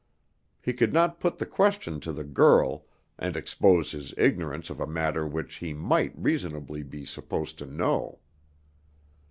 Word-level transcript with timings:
He 0.63 0.73
could 0.73 0.93
not 0.93 1.19
put 1.19 1.37
the 1.37 1.45
question 1.45 1.99
to 1.99 2.11
the 2.11 2.23
girl, 2.23 2.87
and 3.19 3.37
expose 3.37 3.91
his 3.91 4.15
ignorance 4.17 4.71
of 4.71 4.79
a 4.79 4.87
matter 4.87 5.27
which 5.27 5.57
he 5.57 5.73
might 5.75 6.17
reasonably 6.17 6.81
be 6.81 7.05
supposed 7.05 7.59
to 7.59 7.67
know. 7.67 8.17